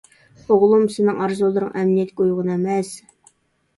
[0.43, 2.95] -ئوغلۇم سېنىڭ ئارزۇلىرىڭ ئەمەلىيەتكە ئۇيغۇن ئەمەس.